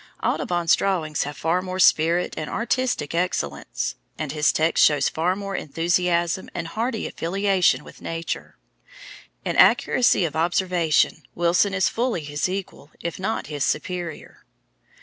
[0.23, 5.55] Audubon's drawings have far more spirit and artistic excellence, and his text shows far more
[5.55, 8.57] enthusiasm and hearty affiliation with Nature.
[9.45, 14.43] In accuracy of observation, Wilson is fully his equal, if not his superior.